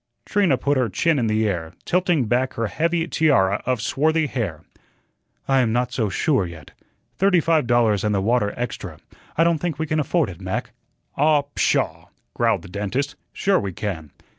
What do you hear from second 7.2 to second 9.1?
five dollars and the water extra.